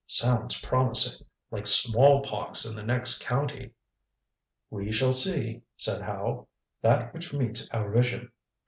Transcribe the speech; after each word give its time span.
Sounds 0.07 0.59
promising 0.59 1.27
like 1.51 1.67
smallpox 1.67 2.65
in 2.65 2.75
the 2.75 2.81
next 2.81 3.23
county." 3.23 3.69
"We 4.71 4.91
shall 4.91 5.13
see," 5.13 5.61
said 5.77 6.01
Howe, 6.01 6.47
"that 6.81 7.13
which 7.13 7.33
meets 7.33 7.69
our 7.69 7.87
vision. 7.91 8.31